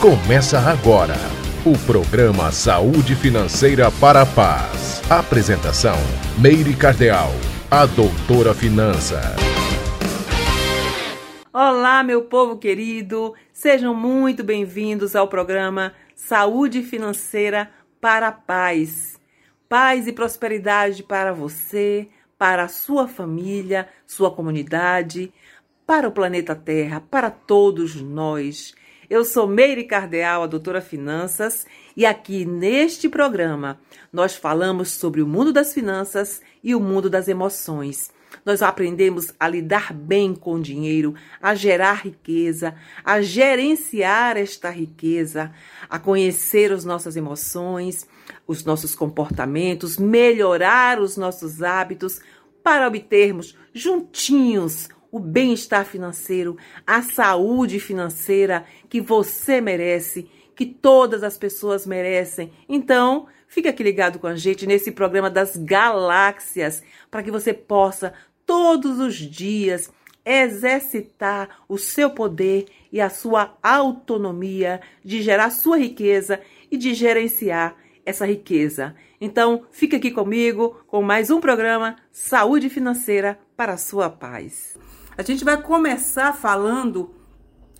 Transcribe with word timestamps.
Começa 0.00 0.58
agora 0.58 1.16
o 1.64 1.76
programa 1.86 2.52
Saúde 2.52 3.16
Financeira 3.16 3.90
para 3.90 4.22
a 4.22 4.26
Paz. 4.26 5.00
Apresentação: 5.10 5.96
Meire 6.38 6.76
Cardeal, 6.76 7.30
a 7.70 7.86
doutora 7.86 8.52
Finança. 8.52 9.20
Olá, 11.50 12.02
meu 12.02 12.24
povo 12.24 12.58
querido, 12.58 13.34
sejam 13.50 13.94
muito 13.94 14.44
bem-vindos 14.44 15.16
ao 15.16 15.28
programa 15.28 15.94
Saúde 16.14 16.82
Financeira 16.82 17.70
para 17.98 18.28
a 18.28 18.32
Paz. 18.32 19.18
Paz 19.66 20.06
e 20.06 20.12
prosperidade 20.12 21.02
para 21.02 21.32
você, 21.32 22.06
para 22.38 22.64
a 22.64 22.68
sua 22.68 23.08
família, 23.08 23.88
sua 24.06 24.30
comunidade, 24.30 25.32
para 25.86 26.06
o 26.06 26.12
planeta 26.12 26.54
Terra, 26.54 27.00
para 27.00 27.30
todos 27.30 27.94
nós. 27.96 28.74
Eu 29.08 29.24
sou 29.24 29.46
Meire 29.46 29.84
Cardeal, 29.84 30.42
a 30.42 30.46
doutora 30.48 30.80
Finanças, 30.80 31.64
e 31.96 32.04
aqui 32.04 32.44
neste 32.44 33.08
programa 33.08 33.78
nós 34.12 34.34
falamos 34.34 34.90
sobre 34.90 35.22
o 35.22 35.26
mundo 35.28 35.52
das 35.52 35.72
finanças 35.72 36.42
e 36.62 36.74
o 36.74 36.80
mundo 36.80 37.08
das 37.08 37.28
emoções. 37.28 38.10
Nós 38.44 38.62
aprendemos 38.62 39.32
a 39.38 39.48
lidar 39.48 39.92
bem 39.92 40.34
com 40.34 40.54
o 40.54 40.60
dinheiro, 40.60 41.14
a 41.40 41.54
gerar 41.54 42.04
riqueza, 42.04 42.74
a 43.04 43.22
gerenciar 43.22 44.36
esta 44.36 44.70
riqueza, 44.70 45.52
a 45.88 46.00
conhecer 46.00 46.72
as 46.72 46.84
nossas 46.84 47.16
emoções, 47.16 48.08
os 48.44 48.64
nossos 48.64 48.96
comportamentos, 48.96 49.98
melhorar 49.98 50.98
os 50.98 51.16
nossos 51.16 51.62
hábitos 51.62 52.20
para 52.60 52.88
obtermos 52.88 53.56
juntinhos 53.72 54.88
o 55.10 55.18
bem-estar 55.18 55.84
financeiro, 55.84 56.56
a 56.86 57.02
saúde 57.02 57.80
financeira 57.80 58.64
que 58.88 59.00
você 59.00 59.60
merece, 59.60 60.28
que 60.54 60.66
todas 60.66 61.22
as 61.22 61.36
pessoas 61.36 61.86
merecem. 61.86 62.52
Então, 62.68 63.26
fica 63.46 63.70
aqui 63.70 63.82
ligado 63.82 64.18
com 64.18 64.26
a 64.26 64.36
gente 64.36 64.66
nesse 64.66 64.90
programa 64.90 65.30
das 65.30 65.56
galáxias, 65.56 66.82
para 67.10 67.22
que 67.22 67.30
você 67.30 67.52
possa 67.52 68.12
todos 68.44 68.98
os 68.98 69.14
dias 69.16 69.90
exercitar 70.24 71.62
o 71.68 71.78
seu 71.78 72.10
poder 72.10 72.66
e 72.90 73.00
a 73.00 73.08
sua 73.08 73.56
autonomia 73.62 74.80
de 75.04 75.22
gerar 75.22 75.50
sua 75.50 75.78
riqueza 75.78 76.40
e 76.70 76.76
de 76.76 76.94
gerenciar 76.94 77.76
essa 78.04 78.26
riqueza. 78.26 78.96
Então, 79.20 79.62
fica 79.70 79.96
aqui 79.96 80.10
comigo 80.10 80.76
com 80.86 81.00
mais 81.00 81.30
um 81.30 81.40
programa 81.40 81.96
Saúde 82.12 82.68
Financeira 82.68 83.38
para 83.56 83.72
a 83.72 83.78
sua 83.78 84.10
paz. 84.10 84.76
A 85.16 85.22
gente 85.22 85.42
vai 85.42 85.60
começar 85.60 86.34
falando 86.34 87.14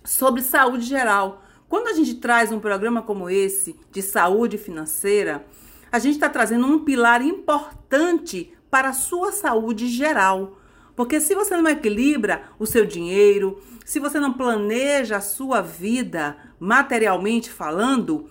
sobre 0.03 0.41
saúde 0.41 0.85
geral. 0.85 1.43
Quando 1.69 1.89
a 1.89 1.93
gente 1.93 2.15
traz 2.15 2.51
um 2.51 2.59
programa 2.59 3.03
como 3.03 3.29
esse 3.29 3.79
de 3.91 4.01
saúde 4.01 4.57
financeira, 4.57 5.45
a 5.91 5.99
gente 5.99 6.15
está 6.15 6.27
trazendo 6.27 6.65
um 6.65 6.83
pilar 6.83 7.21
importante 7.21 8.51
para 8.71 8.89
a 8.89 8.93
sua 8.93 9.31
saúde 9.31 9.87
geral. 9.87 10.57
Porque 10.95 11.21
se 11.21 11.35
você 11.35 11.55
não 11.55 11.69
equilibra 11.69 12.49
o 12.57 12.65
seu 12.65 12.83
dinheiro, 12.83 13.61
se 13.85 13.99
você 13.99 14.19
não 14.19 14.33
planeja 14.33 15.17
a 15.17 15.21
sua 15.21 15.61
vida 15.61 16.35
materialmente 16.59 17.51
falando, 17.51 18.27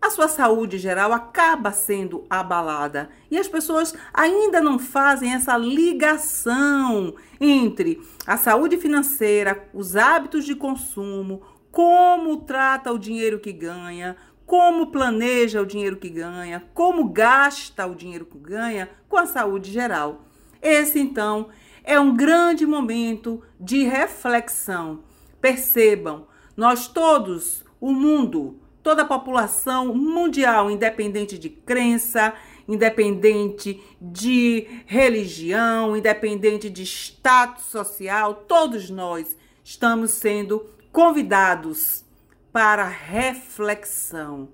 a 0.00 0.10
sua 0.10 0.28
saúde 0.28 0.78
geral 0.78 1.12
acaba 1.12 1.72
sendo 1.72 2.24
abalada 2.30 3.10
e 3.30 3.36
as 3.36 3.46
pessoas 3.46 3.94
ainda 4.14 4.60
não 4.60 4.78
fazem 4.78 5.34
essa 5.34 5.56
ligação 5.56 7.14
entre 7.40 8.00
a 8.26 8.36
saúde 8.36 8.78
financeira, 8.78 9.68
os 9.74 9.96
hábitos 9.96 10.44
de 10.44 10.54
consumo, 10.54 11.42
como 11.70 12.38
trata 12.38 12.92
o 12.92 12.98
dinheiro 12.98 13.38
que 13.38 13.52
ganha, 13.52 14.16
como 14.46 14.88
planeja 14.88 15.60
o 15.62 15.66
dinheiro 15.66 15.96
que 15.96 16.08
ganha, 16.08 16.64
como 16.74 17.08
gasta 17.08 17.86
o 17.86 17.94
dinheiro 17.94 18.24
que 18.24 18.38
ganha 18.38 18.90
com 19.08 19.16
a 19.16 19.26
saúde 19.26 19.70
geral. 19.70 20.24
Esse 20.60 20.98
então 20.98 21.48
é 21.84 22.00
um 22.00 22.16
grande 22.16 22.66
momento 22.66 23.42
de 23.58 23.84
reflexão. 23.84 25.04
Percebam, 25.40 26.26
nós 26.56 26.88
todos, 26.88 27.64
o 27.80 27.92
mundo, 27.92 28.59
toda 28.82 29.02
a 29.02 29.06
população 29.06 29.94
mundial, 29.94 30.70
independente 30.70 31.38
de 31.38 31.48
crença, 31.48 32.34
independente 32.66 33.82
de 34.00 34.66
religião, 34.86 35.96
independente 35.96 36.70
de 36.70 36.82
status 36.84 37.64
social, 37.64 38.44
todos 38.46 38.90
nós 38.90 39.36
estamos 39.64 40.12
sendo 40.12 40.66
convidados 40.92 42.04
para 42.52 42.84
reflexão. 42.86 44.48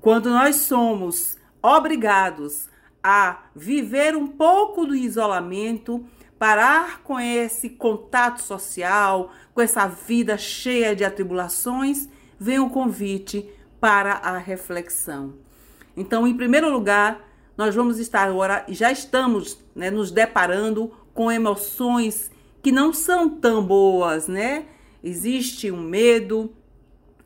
Quando 0.00 0.30
nós 0.30 0.56
somos 0.56 1.36
obrigados 1.62 2.68
a 3.02 3.44
viver 3.54 4.16
um 4.16 4.26
pouco 4.26 4.86
do 4.86 4.94
isolamento, 4.94 6.04
parar 6.38 7.02
com 7.02 7.20
esse 7.20 7.70
contato 7.70 8.42
social, 8.42 9.30
com 9.54 9.60
essa 9.60 9.86
vida 9.86 10.36
cheia 10.36 10.94
de 10.94 11.04
atribulações, 11.04 12.08
vem 12.42 12.58
o 12.58 12.68
convite 12.68 13.48
para 13.80 14.14
a 14.14 14.36
reflexão. 14.36 15.34
Então, 15.96 16.26
em 16.26 16.36
primeiro 16.36 16.70
lugar, 16.72 17.20
nós 17.56 17.72
vamos 17.72 18.00
estar 18.00 18.28
agora, 18.28 18.64
já 18.68 18.90
estamos 18.90 19.58
né, 19.76 19.90
nos 19.90 20.10
deparando 20.10 20.92
com 21.14 21.30
emoções 21.30 22.32
que 22.60 22.72
não 22.72 22.92
são 22.92 23.28
tão 23.28 23.64
boas, 23.64 24.26
né? 24.26 24.66
Existe 25.04 25.70
um 25.70 25.80
medo, 25.80 26.52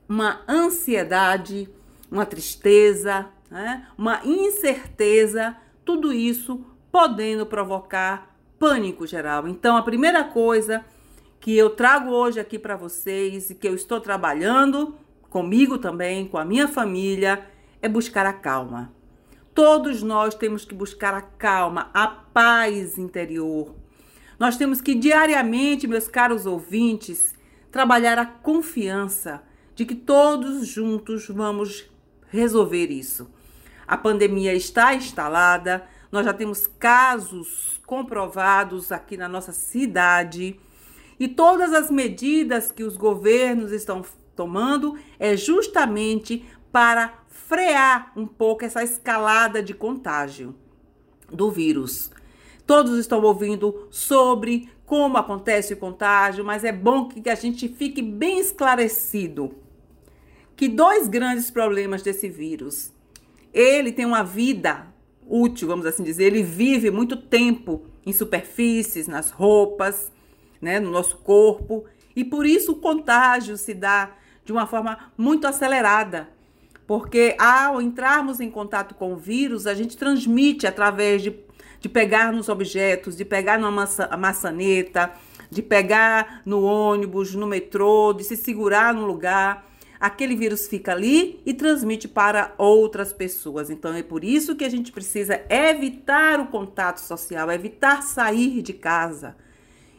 uma 0.07 0.43
ansiedade, 0.47 1.69
uma 2.11 2.27
tristeza, 2.27 3.27
né? 3.51 3.87
uma 3.97 4.21
incerteza, 4.25 5.57
tudo 5.85 6.13
isso 6.13 6.65
podendo 6.93 7.47
provocar 7.47 8.37
pânico 8.59 9.07
geral. 9.07 9.49
Então, 9.49 9.77
a 9.77 9.83
primeira 9.83 10.25
coisa 10.25 10.85
que 11.41 11.57
eu 11.57 11.71
trago 11.71 12.11
hoje 12.11 12.41
aqui 12.41 12.59
para 12.59 12.77
vocês 12.77 13.51
e 13.51 13.55
que 13.55 13.69
eu 13.69 13.75
estou 13.75 14.01
trabalhando 14.01 14.95
comigo 15.31 15.79
também, 15.79 16.27
com 16.27 16.39
a 16.39 16.45
minha 16.45 16.69
família, 16.69 17.47
é 17.81 17.89
buscar 17.89 18.27
a 18.27 18.33
calma. 18.33 18.93
Todos 19.55 20.03
nós 20.03 20.35
temos 20.35 20.65
que 20.65 20.75
buscar 20.75 21.15
a 21.15 21.23
calma, 21.23 21.91
a 21.95 22.07
paz 22.07 22.99
interior. 22.99 23.75
Nós 24.39 24.57
temos 24.57 24.81
que 24.81 24.95
diariamente, 24.95 25.87
meus 25.87 26.09
caros 26.09 26.45
ouvintes, 26.45 27.35
trabalhar 27.71 28.19
a 28.19 28.27
confiança 28.27 29.43
de 29.75 29.85
que 29.85 29.95
todos 29.95 30.67
juntos 30.67 31.29
vamos 31.29 31.89
resolver 32.29 32.91
isso. 32.91 33.31
A 33.87 33.97
pandemia 33.97 34.55
está 34.55 34.95
instalada, 34.95 35.87
nós 36.11 36.25
já 36.25 36.33
temos 36.33 36.67
casos 36.67 37.81
comprovados 37.87 38.91
aqui 38.91 39.17
na 39.17 39.29
nossa 39.29 39.53
cidade 39.53 40.59
e 41.19 41.29
todas 41.29 41.73
as 41.73 41.91
medidas 41.91 42.71
que 42.71 42.83
os 42.83 42.97
governos 42.97 43.73
estão 43.73 44.05
tomando 44.37 44.97
é 45.19 45.37
justamente 45.37 46.45
para 46.71 47.25
frear 47.29 48.13
um 48.15 48.27
pouco 48.27 48.65
essa 48.65 48.85
escalada 48.85 49.63
de 49.63 49.73
contágio 49.75 50.55
do 51.33 51.51
vírus. 51.51 52.11
Todos 52.67 52.99
estão 52.99 53.23
ouvindo 53.23 53.89
sobre 53.91 54.69
como 54.85 55.17
acontece 55.17 55.75
o 55.75 55.77
contágio, 55.77 56.45
mas 56.45 56.63
é 56.63 56.73
bom 56.73 57.09
que 57.09 57.29
a 57.29 57.35
gente 57.35 57.69
fique 57.69 58.03
bem 58.03 58.39
esclarecido 58.39 59.55
que 60.57 60.69
dois 60.69 61.07
grandes 61.07 61.51
problemas 61.51 62.03
desse 62.03 62.29
vírus. 62.29 62.93
Ele 63.53 63.93
tem 63.93 64.07
uma 64.07 64.23
vida 64.23 64.87
útil, 65.29 65.69
vamos 65.69 65.87
assim 65.87 66.03
dizer, 66.03 66.25
ele 66.25 66.43
vive 66.43 66.91
muito 66.91 67.17
tempo 67.17 67.83
em 68.05 68.13
superfícies, 68.13 69.07
nas 69.07 69.31
roupas, 69.31 70.11
né, 70.61 70.81
no 70.81 70.91
nosso 70.91 71.19
corpo, 71.19 71.85
e 72.15 72.25
por 72.25 72.47
isso 72.47 72.73
o 72.73 72.77
contágio 72.77 73.57
se 73.57 73.75
dá 73.75 74.17
de 74.47 74.53
uma 74.53 74.67
forma 74.67 74.97
muito 75.19 75.47
acelerada. 75.47 76.29
Porque 76.87 77.35
ao 77.37 77.83
entrarmos 77.83 78.41
em 78.41 78.49
contato 78.49 78.95
com 78.95 79.13
o 79.13 79.17
vírus, 79.17 79.67
a 79.67 79.75
gente 79.75 79.97
transmite 79.97 80.69
através 80.69 81.21
de, 81.21 81.35
de 81.81 81.89
pegar 81.89 82.33
nos 82.33 82.49
objetos, 82.49 83.17
de 83.17 83.25
pegar 83.25 83.59
numa 83.59 83.73
maça, 83.73 84.17
maçaneta, 84.17 85.13
de 85.51 85.63
pegar 85.63 86.43
no 86.47 86.63
ônibus, 86.63 87.35
no 87.35 87.47
metrô, 87.47 88.13
de 88.13 88.23
se 88.23 88.37
segurar 88.37 88.95
no 88.95 89.05
lugar. 89.05 89.67
Aquele 89.99 90.37
vírus 90.37 90.69
fica 90.69 90.93
ali 90.93 91.41
e 91.45 91.53
transmite 91.53 92.07
para 92.07 92.55
outras 92.57 93.13
pessoas. 93.13 93.69
Então 93.69 93.93
é 93.93 94.03
por 94.03 94.23
isso 94.23 94.55
que 94.55 94.65
a 94.65 94.69
gente 94.69 94.93
precisa 94.93 95.43
evitar 95.49 96.39
o 96.39 96.47
contato 96.47 96.99
social, 96.99 97.51
evitar 97.51 98.03
sair 98.03 98.63
de 98.63 98.73
casa. 98.73 99.35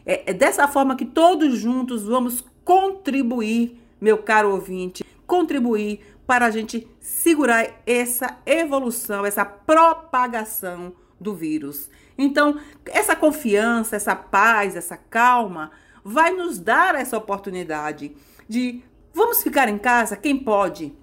É, 0.05 0.31
é 0.31 0.33
dessa 0.33 0.69
forma 0.69 0.95
que 0.95 1.05
todos 1.05 1.59
juntos 1.59 2.03
vamos 2.03 2.45
contribuir 2.63 3.86
meu 3.99 4.17
caro 4.17 4.51
ouvinte, 4.51 5.05
contribuir 5.25 6.01
para 6.25 6.45
a 6.45 6.51
gente 6.51 6.87
segurar 6.99 7.81
essa 7.85 8.37
evolução, 8.45 9.25
essa 9.25 9.45
propagação 9.45 10.93
do 11.19 11.33
vírus. 11.33 11.89
Então, 12.17 12.59
essa 12.85 13.15
confiança, 13.15 13.95
essa 13.95 14.15
paz, 14.15 14.75
essa 14.75 14.97
calma 14.97 15.71
vai 16.03 16.31
nos 16.31 16.59
dar 16.59 16.95
essa 16.95 17.17
oportunidade 17.17 18.15
de 18.47 18.83
Vamos 19.17 19.41
ficar 19.41 19.67
em 19.67 19.79
casa? 19.79 20.15
Quem 20.15 20.37
pode? 20.37 20.95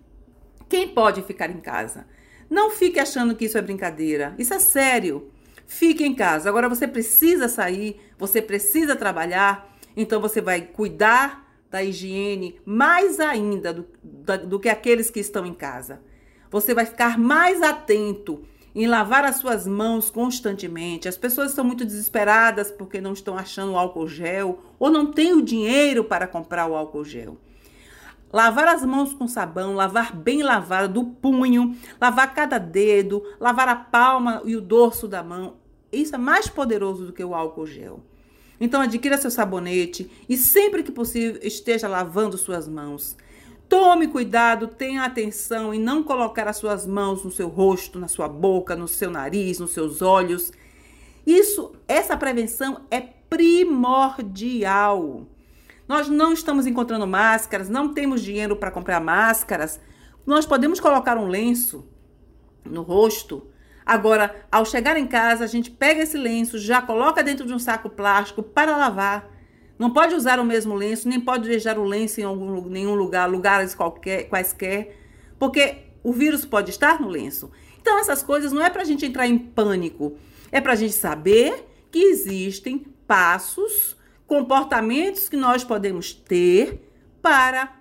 Quem 0.69 0.87
pode 0.87 1.21
ficar 1.23 1.51
em 1.51 1.59
casa? 1.59 2.07
Não 2.49 2.71
fique 2.71 3.01
achando 3.01 3.35
que 3.35 3.47
isso 3.47 3.59
é 3.59 3.61
brincadeira. 3.61 4.37
Isso 4.39 4.55
é 4.55 4.61
sério. 4.61 5.33
Fique 5.67 6.05
em 6.05 6.15
casa. 6.15 6.49
Agora 6.49 6.69
você 6.69 6.87
precisa 6.87 7.49
sair, 7.49 8.01
você 8.17 8.41
precisa 8.41 8.95
trabalhar, 8.95 9.69
então 9.97 10.21
você 10.21 10.41
vai 10.41 10.61
cuidar 10.61 11.44
da 11.75 11.83
higiene 11.83 12.55
mais 12.65 13.19
ainda 13.19 13.73
do, 13.73 13.85
do 14.47 14.61
que 14.61 14.69
aqueles 14.69 15.11
que 15.11 15.19
estão 15.19 15.45
em 15.45 15.53
casa. 15.53 16.01
Você 16.49 16.73
vai 16.73 16.87
ficar 16.87 17.19
mais 17.19 17.61
atento 17.63 18.45
em 18.73 18.87
lavar 18.87 19.25
as 19.25 19.39
suas 19.39 19.67
mãos 19.67 20.09
constantemente. 20.09 21.09
As 21.09 21.17
pessoas 21.17 21.51
estão 21.51 21.65
muito 21.65 21.85
desesperadas 21.85 22.71
porque 22.71 23.01
não 23.01 23.13
estão 23.13 23.37
achando 23.37 23.77
álcool 23.77 24.07
gel 24.07 24.61
ou 24.79 24.89
não 24.89 25.11
têm 25.11 25.33
o 25.33 25.43
dinheiro 25.43 26.05
para 26.05 26.29
comprar 26.29 26.69
o 26.69 26.77
álcool 26.77 27.05
gel. 27.05 27.37
Lavar 28.33 28.69
as 28.69 28.85
mãos 28.85 29.13
com 29.13 29.27
sabão, 29.27 29.75
lavar 29.75 30.15
bem 30.15 30.45
lavada 30.45 30.87
do 30.87 31.05
punho, 31.05 31.77
lavar 32.01 32.33
cada 32.35 32.59
dedo, 32.59 33.21
lavar 33.41 33.67
a 33.67 33.75
palma 33.75 34.43
e 34.45 34.55
o 34.55 34.61
dorso 34.61 35.09
da 35.09 35.25
mão. 35.25 35.57
Isso 35.91 36.15
é 36.15 36.19
mais 36.19 36.47
poderoso 36.47 37.07
do 37.07 37.13
que 37.13 37.25
o 37.25 37.35
álcool 37.35 37.67
gel. 37.67 38.01
Então 38.61 38.81
adquira 38.81 39.19
seu 39.19 39.31
sabonete 39.31 40.11
e 40.29 40.37
sempre 40.37 40.83
que 40.83 40.93
possível 40.93 41.41
esteja 41.43 41.89
lavando 41.89 42.39
suas 42.39 42.69
mãos. 42.69 43.17
Tome 43.69 44.07
cuidado, 44.09 44.69
tenha 44.69 45.05
atenção 45.05 45.73
em 45.75 45.81
não 45.81 46.03
colocar 46.03 46.47
as 46.47 46.59
suas 46.59 46.87
mãos 46.87 47.25
no 47.25 47.31
seu 47.31 47.49
rosto, 47.49 47.99
na 47.99 48.09
sua 48.09 48.29
boca, 48.29 48.77
no 48.77 48.87
seu 48.87 49.11
nariz, 49.11 49.59
nos 49.59 49.73
seus 49.73 50.03
olhos. 50.03 50.53
Isso, 51.27 51.75
essa 51.89 52.17
prevenção 52.17 52.83
é 52.91 53.01
primordial. 53.01 54.07
Nós 55.89 56.09
não 56.09 56.33
estamos 56.33 56.67
encontrando 56.67 57.07
máscaras, 57.07 57.69
não 57.69 57.93
temos 57.93 58.23
dinheiro 58.23 58.57
para 58.57 58.71
comprar 58.71 59.01
máscaras. 59.01 59.81
Nós 60.27 60.47
podemos 60.47 60.79
colocar 60.81 61.19
um 61.19 61.27
lenço 61.27 61.87
no 62.65 62.83
rosto. 62.83 63.49
Agora, 63.87 64.35
ao 64.51 64.65
chegar 64.65 64.97
em 64.97 65.07
casa, 65.07 65.45
a 65.45 65.47
gente 65.47 65.71
pega 65.71 66.03
esse 66.03 66.17
lenço, 66.17 66.59
já 66.59 66.81
coloca 66.81 67.23
dentro 67.23 67.47
de 67.47 67.53
um 67.53 67.59
saco 67.59 67.91
plástico 67.91 68.43
para 68.43 68.77
lavar. 68.77 69.31
Não 69.79 69.93
pode 69.93 70.15
usar 70.15 70.39
o 70.39 70.45
mesmo 70.45 70.75
lenço, 70.75 71.09
nem 71.09 71.21
pode 71.21 71.49
deixar 71.49 71.79
o 71.79 71.85
lenço 71.85 72.21
em 72.21 72.25
algum, 72.25 72.69
nenhum 72.69 72.95
lugar, 72.95 73.29
lugares 73.29 73.75
qualquer, 73.75 74.29
quaisquer, 74.29 74.97
porque 75.39 75.79
o 76.03 76.13
vírus 76.13 76.45
pode 76.45 76.71
estar 76.71 77.01
no 77.01 77.09
lenço. 77.09 77.51
Então, 77.81 77.99
essas 77.99 78.23
coisas 78.23 78.53
não 78.53 78.65
é 78.65 78.71
para 78.71 78.83
a 78.83 78.85
gente 78.85 79.05
entrar 79.05 79.27
em 79.27 79.37
pânico, 79.37 80.17
é 80.51 80.61
para 80.61 80.73
a 80.73 80.77
gente 80.77 80.95
saber 80.95 81.69
que 81.91 81.99
existem 81.99 82.79
passos 83.07 83.97
comportamentos 84.27 85.29
que 85.29 85.37
nós 85.37 85.63
podemos 85.63 86.13
ter 86.13 86.91
para 87.21 87.77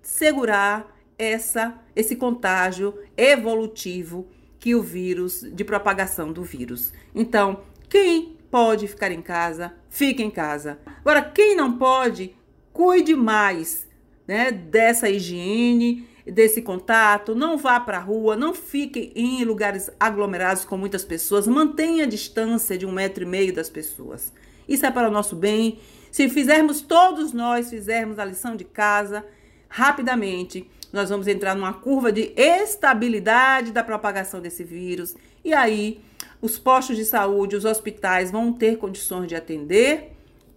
segurar 0.00 0.96
essa 1.18 1.74
esse 1.96 2.14
contágio 2.14 2.96
evolutivo 3.16 4.28
que 4.58 4.74
o 4.74 4.82
vírus 4.82 5.44
de 5.52 5.64
propagação 5.64 6.32
do 6.32 6.42
vírus. 6.42 6.92
Então, 7.14 7.62
quem 7.88 8.36
pode 8.50 8.88
ficar 8.88 9.10
em 9.10 9.22
casa, 9.22 9.72
fique 9.88 10.22
em 10.22 10.30
casa. 10.30 10.78
Agora, 11.00 11.22
quem 11.22 11.56
não 11.56 11.78
pode, 11.78 12.34
cuide 12.72 13.14
mais, 13.14 13.86
né, 14.26 14.50
dessa 14.50 15.08
higiene, 15.08 16.06
desse 16.26 16.60
contato, 16.60 17.34
não 17.34 17.56
vá 17.56 17.80
para 17.80 17.98
a 17.98 18.02
rua, 18.02 18.36
não 18.36 18.52
fique 18.52 19.12
em 19.14 19.44
lugares 19.44 19.90
aglomerados 19.98 20.64
com 20.64 20.76
muitas 20.76 21.04
pessoas, 21.04 21.46
mantenha 21.46 22.04
a 22.04 22.08
distância 22.08 22.76
de 22.76 22.84
um 22.84 22.92
metro 22.92 23.24
e 23.24 23.26
meio 23.26 23.54
das 23.54 23.70
pessoas. 23.70 24.32
Isso 24.68 24.84
é 24.84 24.90
para 24.90 25.08
o 25.08 25.12
nosso 25.12 25.34
bem. 25.34 25.78
Se 26.10 26.28
fizermos 26.28 26.80
todos 26.80 27.32
nós, 27.32 27.70
fizermos 27.70 28.18
a 28.18 28.24
lição 28.24 28.54
de 28.54 28.64
casa, 28.64 29.24
rapidamente 29.68 30.68
nós 30.92 31.10
vamos 31.10 31.26
entrar 31.26 31.54
numa 31.54 31.72
curva 31.72 32.10
de 32.10 32.32
estabilidade 32.36 33.72
da 33.72 33.84
propagação 33.84 34.40
desse 34.40 34.64
vírus. 34.64 35.14
E 35.44 35.52
aí, 35.52 36.00
os 36.40 36.58
postos 36.58 36.96
de 36.96 37.04
saúde, 37.04 37.56
os 37.56 37.64
hospitais 37.64 38.30
vão 38.30 38.52
ter 38.52 38.78
condições 38.78 39.28
de 39.28 39.34
atender 39.34 40.12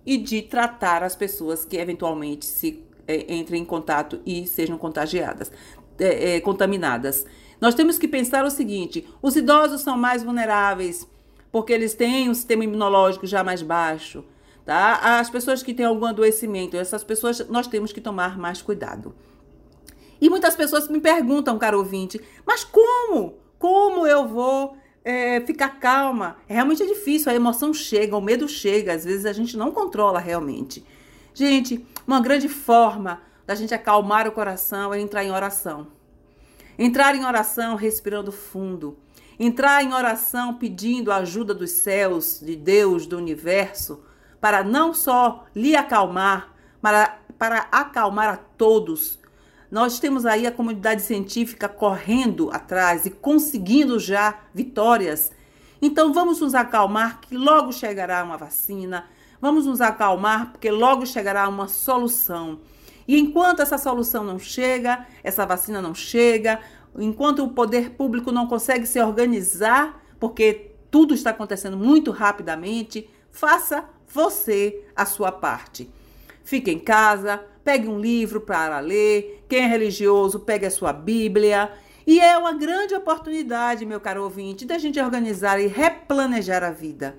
e 0.06 0.18
de 0.18 0.42
tratar 0.42 1.04
as 1.04 1.16
pessoas 1.16 1.66
que 1.66 1.78
eventualmente 1.78 2.45
se 2.45 2.83
é, 3.07 3.33
entrem 3.33 3.62
em 3.62 3.66
contato 3.66 4.19
e 4.25 4.48
sejam 4.48 4.78
contagiadas, 4.78 5.51
é, 6.00 6.36
é, 6.36 6.39
contaminadas. 6.39 7.25
Nós 7.60 7.75
temos 7.75 7.98
que 7.98 8.07
pensar 8.07 8.45
o 8.45 8.50
seguinte: 8.50 9.07
os 9.22 9.36
idosos 9.36 9.81
são 9.81 9.98
mais 9.98 10.24
vulneráveis 10.24 11.07
porque 11.51 11.74
eles 11.74 11.94
têm 11.94 12.30
um 12.30 12.34
sistema 12.34 12.63
imunológico 12.63 13.27
já 13.27 13.44
mais 13.44 13.62
baixo. 13.62 14.24
Tá? 14.66 15.19
As 15.19 15.30
pessoas 15.30 15.62
que 15.62 15.74
têm 15.74 15.86
algum 15.86 16.06
adoecimento, 16.06 16.77
essas 16.77 17.04
pessoas 17.04 17.45
nós 17.50 17.68
temos 17.68 17.92
que 17.92 18.00
tomar 18.00 18.38
mais 18.38 18.62
cuidado. 18.62 19.13
E 20.21 20.29
muitas 20.29 20.56
pessoas 20.56 20.88
me 20.88 21.01
perguntam, 21.01 21.57
caro 21.57 21.79
ouvinte, 21.79 22.21
mas 22.45 22.63
como? 22.63 23.39
Como 23.57 24.06
eu 24.06 24.27
vou 24.27 24.77
é, 25.03 25.41
ficar 25.41 25.79
calma? 25.79 26.38
Realmente 26.47 26.83
é 26.83 26.85
difícil, 26.85 27.31
a 27.31 27.35
emoção 27.35 27.73
chega, 27.73 28.15
o 28.15 28.21
medo 28.21 28.47
chega, 28.47 28.94
às 28.94 29.03
vezes 29.03 29.25
a 29.25 29.33
gente 29.33 29.57
não 29.57 29.71
controla 29.71 30.19
realmente. 30.19 30.85
Gente, 31.33 31.83
uma 32.06 32.21
grande 32.21 32.47
forma 32.47 33.21
da 33.47 33.56
gente 33.56 33.73
acalmar 33.73 34.27
o 34.27 34.31
coração 34.31 34.94
é 34.94 35.00
entrar 35.00 35.23
em 35.23 35.31
oração. 35.31 35.88
Entrar 36.77 37.15
em 37.15 37.25
oração 37.25 37.75
respirando 37.75 38.31
fundo 38.31 38.97
entrar 39.44 39.83
em 39.83 39.91
oração 39.91 40.53
pedindo 40.53 41.12
a 41.12 41.17
ajuda 41.17 41.51
dos 41.51 41.71
céus, 41.71 42.39
de 42.39 42.56
Deus, 42.56 43.07
do 43.07 43.17
universo, 43.17 44.03
para 44.39 44.63
não 44.63 44.94
só 44.94 45.45
lhe 45.56 45.75
acalmar, 45.75 46.53
para, 46.79 47.19
para 47.39 47.67
acalmar 47.71 48.29
a 48.29 48.38
todos. 48.38 49.19
Nós 49.71 50.00
temos 50.00 50.25
aí 50.25 50.45
a 50.45 50.51
comunidade 50.51 51.01
científica 51.01 51.69
correndo 51.69 52.50
atrás 52.51 53.06
e 53.06 53.09
conseguindo 53.09 53.97
já 53.97 54.38
vitórias. 54.53 55.31
Então 55.81 56.12
vamos 56.12 56.41
nos 56.41 56.53
acalmar 56.53 57.21
que 57.21 57.38
logo 57.38 57.71
chegará 57.71 58.21
uma 58.21 58.35
vacina. 58.35 59.06
Vamos 59.39 59.65
nos 59.65 59.79
acalmar 59.79 60.51
porque 60.51 60.69
logo 60.69 61.06
chegará 61.06 61.47
uma 61.47 61.69
solução. 61.69 62.59
E 63.07 63.18
enquanto 63.18 63.62
essa 63.62 63.77
solução 63.77 64.25
não 64.25 64.38
chega, 64.38 65.07
essa 65.23 65.45
vacina 65.45 65.81
não 65.81 65.95
chega, 65.95 66.59
enquanto 67.00 67.44
o 67.44 67.50
poder 67.50 67.91
público 67.91 68.29
não 68.29 68.47
consegue 68.47 68.85
se 68.85 69.01
organizar, 69.01 70.03
porque 70.19 70.74
tudo 70.91 71.13
está 71.13 71.29
acontecendo 71.29 71.77
muito 71.77 72.12
rapidamente, 72.12 73.09
faça 73.31 73.85
você 74.06 74.83
a 74.94 75.06
sua 75.06 75.31
parte. 75.31 75.89
Fique 76.44 76.69
em 76.69 76.79
casa, 76.79 77.41
pegue 77.63 77.88
um 77.88 78.00
livro 78.00 78.42
para 78.42 78.80
ler, 78.80 79.46
quem 79.48 79.63
é 79.63 79.68
religioso, 79.68 80.40
pegue 80.40 80.66
a 80.66 80.72
sua 80.72 80.92
Bíblia. 80.94 81.72
E 82.06 82.20
é 82.20 82.38
uma 82.38 82.53
grande 82.53 82.96
oportunidade, 82.96 83.86
meu 83.86 84.00
caro 84.00 84.24
ouvinte, 84.24 84.65
da 84.65 84.77
gente 84.77 85.00
organizar 85.00 85.60
e 85.60 85.68
replanejar 85.68 86.63
a 86.63 86.72
vida. 86.72 87.18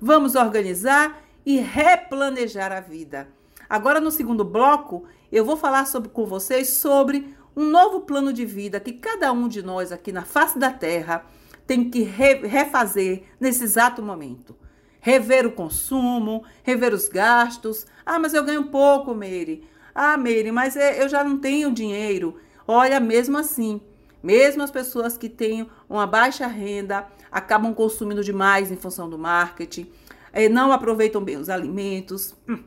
Vamos 0.00 0.34
organizar 0.34 1.22
e 1.44 1.58
replanejar 1.58 2.72
a 2.72 2.80
vida. 2.80 3.28
Agora, 3.68 4.00
no 4.00 4.10
segundo 4.10 4.44
bloco, 4.44 5.04
eu 5.30 5.44
vou 5.44 5.56
falar 5.56 5.86
sobre, 5.86 6.08
com 6.08 6.24
vocês 6.26 6.70
sobre 6.70 7.34
um 7.56 7.64
novo 7.68 8.00
plano 8.00 8.32
de 8.32 8.44
vida 8.44 8.80
que 8.80 8.92
cada 8.92 9.32
um 9.32 9.48
de 9.48 9.62
nós 9.62 9.92
aqui 9.92 10.12
na 10.12 10.24
face 10.24 10.58
da 10.58 10.70
terra 10.70 11.24
tem 11.66 11.88
que 11.88 12.02
re 12.02 12.34
refazer 12.46 13.24
nesse 13.38 13.64
exato 13.64 14.02
momento. 14.02 14.56
Rever 15.00 15.46
o 15.46 15.52
consumo, 15.52 16.44
rever 16.62 16.92
os 16.92 17.08
gastos. 17.08 17.86
Ah, 18.04 18.18
mas 18.18 18.34
eu 18.34 18.44
ganho 18.44 18.64
pouco, 18.64 19.14
Meire. 19.14 19.64
Ah, 19.94 20.16
Meire, 20.16 20.52
mas 20.52 20.76
é, 20.76 21.02
eu 21.02 21.08
já 21.08 21.22
não 21.24 21.38
tenho 21.38 21.72
dinheiro. 21.72 22.36
Olha, 22.66 23.00
mesmo 23.00 23.38
assim, 23.38 23.80
mesmo 24.22 24.62
as 24.62 24.70
pessoas 24.70 25.16
que 25.16 25.28
têm 25.28 25.68
uma 25.88 26.06
baixa 26.06 26.46
renda 26.46 27.06
acabam 27.30 27.74
consumindo 27.74 28.22
demais 28.22 28.70
em 28.70 28.76
função 28.76 29.08
do 29.08 29.18
marketing, 29.18 29.90
eh, 30.32 30.48
não 30.48 30.72
aproveitam 30.72 31.22
bem 31.22 31.36
os 31.36 31.48
alimentos, 31.48 32.34
hum, 32.48 32.62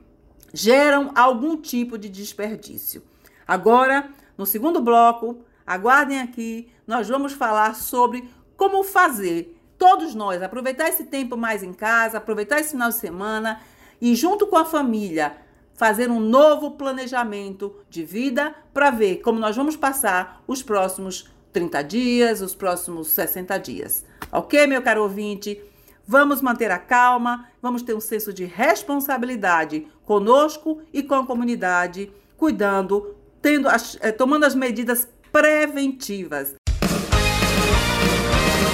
geram 0.54 1.12
algum 1.16 1.58
tipo 1.58 1.98
de 1.98 2.10
desperdício. 2.10 3.04
Agora, 3.48 4.10
no 4.38 4.46
segundo 4.46 4.82
bloco, 4.82 5.44
aguardem 5.66 6.20
aqui, 6.20 6.72
nós 6.88 7.08
vamos 7.08 7.34
falar 7.34 7.76
sobre 7.76 8.30
como 8.56 8.84
fazer 8.84 9.60
todos 9.78 10.16
nós 10.16 10.42
aproveitar 10.42 10.88
esse 10.88 11.04
tempo 11.04 11.36
mais 11.36 11.62
em 11.62 11.74
casa, 11.74 12.18
aproveitar 12.18 12.60
esse 12.60 12.72
final 12.72 12.90
de 12.90 12.96
semana 12.96 13.60
e 14.00 14.16
junto 14.16 14.48
com 14.48 14.56
a 14.56 14.64
família 14.64 15.36
fazer 15.74 16.10
um 16.10 16.20
novo 16.20 16.72
planejamento 16.72 17.76
de 17.90 18.04
vida 18.04 18.56
para 18.74 18.92
ver 18.92 19.18
como 19.18 19.40
nós 19.40 19.56
vamos 19.56 19.76
passar 19.76 20.42
os 20.48 20.62
próximos 20.62 21.30
30 21.52 21.82
dias, 21.84 22.42
os 22.42 22.56
próximos 22.56 23.10
60 23.10 23.58
dias. 23.60 24.06
OK, 24.32 24.66
meu 24.68 24.82
caro 24.82 25.04
ouvinte? 25.04 25.62
Vamos 26.06 26.42
manter 26.42 26.70
a 26.70 26.78
calma, 26.78 27.48
vamos 27.62 27.82
ter 27.82 27.94
um 27.94 28.02
senso 28.02 28.34
de 28.34 28.46
responsabilidade 28.46 29.88
conosco 30.06 30.82
e 30.92 31.02
com 31.02 31.16
a 31.16 31.26
comunidade, 31.26 32.12
cuidando 32.36 33.16
tendo 33.42 33.68
as, 33.68 33.98
eh, 34.02 34.12
tomando 34.12 34.46
as 34.46 34.56
medidas 34.56 35.08
preventivas. 35.32 36.56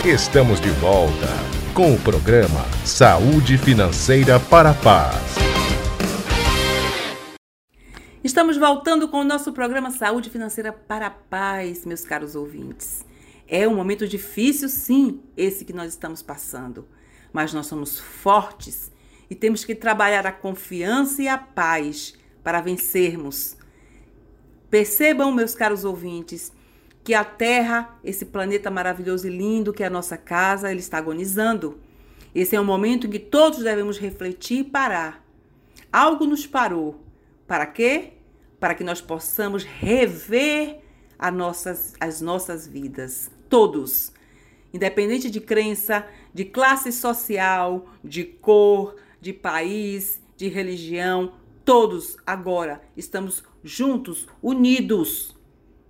Estamos 0.06 0.62
de 0.62 0.70
volta 0.72 1.28
com 1.74 1.94
o 1.94 2.00
programa 2.00 2.66
Saúde 2.86 3.58
Financeira 3.58 4.40
para 4.40 4.72
a 4.72 4.74
Paz. 4.74 5.39
Estamos 8.22 8.58
voltando 8.58 9.08
com 9.08 9.22
o 9.22 9.24
nosso 9.24 9.54
programa 9.54 9.92
Saúde 9.92 10.30
Financeira 10.30 10.74
para 10.74 11.08
a 11.08 11.10
Paz, 11.10 11.86
meus 11.86 12.04
caros 12.04 12.36
ouvintes. 12.36 13.06
É 13.48 13.66
um 13.66 13.74
momento 13.74 14.06
difícil, 14.06 14.68
sim, 14.68 15.22
esse 15.38 15.64
que 15.64 15.72
nós 15.72 15.94
estamos 15.94 16.22
passando, 16.22 16.86
mas 17.32 17.54
nós 17.54 17.68
somos 17.68 17.98
fortes 17.98 18.92
e 19.30 19.36
temos 19.36 19.64
que 19.64 19.74
trabalhar 19.74 20.28
a 20.28 20.34
confiança 20.34 21.22
e 21.22 21.30
a 21.30 21.38
paz 21.38 22.14
para 22.44 22.60
vencermos. 22.60 23.56
Percebam, 24.70 25.32
meus 25.32 25.56
caros 25.56 25.86
ouvintes, 25.86 26.52
que 27.06 27.14
a 27.14 27.24
Terra, 27.24 27.98
esse 28.04 28.26
planeta 28.26 28.70
maravilhoso 28.70 29.28
e 29.28 29.30
lindo 29.30 29.72
que 29.72 29.82
é 29.82 29.88
a 29.88 29.90
nossa 29.90 30.18
casa, 30.18 30.70
ele 30.70 30.82
está 30.82 30.98
agonizando. 30.98 31.80
Esse 32.36 32.54
é 32.54 32.60
um 32.60 32.66
momento 32.66 33.08
em 33.08 33.12
que 33.12 33.20
todos 33.20 33.60
devemos 33.60 33.98
refletir 33.98 34.58
e 34.60 34.64
parar. 34.66 35.26
Algo 35.90 36.26
nos 36.26 36.46
parou 36.46 37.08
para 37.50 37.66
quê? 37.66 38.14
Para 38.60 38.76
que 38.76 38.84
nós 38.84 39.02
possamos 39.02 39.64
rever 39.64 40.82
nossas, 41.34 41.96
as 42.00 42.22
nossas 42.22 42.68
vidas. 42.68 43.32
Todos. 43.50 44.14
Independente 44.72 45.32
de 45.32 45.42
crença, 45.42 46.06
de 46.32 46.46
classe 46.46 46.92
social, 46.92 47.90
de 48.04 48.24
cor, 48.24 48.98
de 49.20 49.34
país, 49.34 50.22
de 50.38 50.48
religião, 50.48 51.34
todos 51.66 52.18
agora 52.24 52.84
estamos 52.96 53.44
juntos, 53.64 54.28
unidos, 54.44 55.36